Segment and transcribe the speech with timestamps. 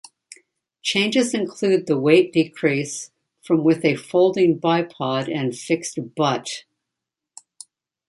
[0.81, 3.11] Changes include the weight decrease
[3.43, 6.63] from with a folding bipod and fixed butt.